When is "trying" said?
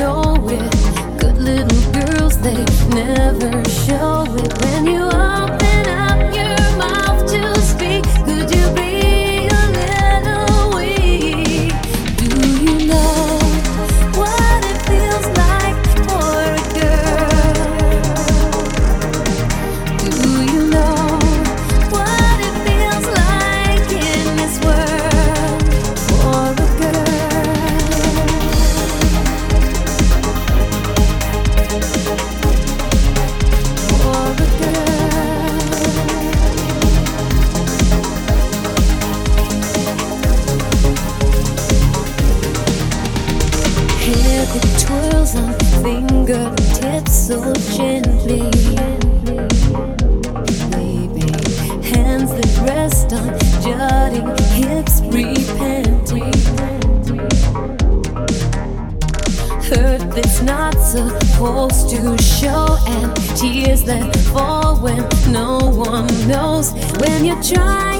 67.42-67.99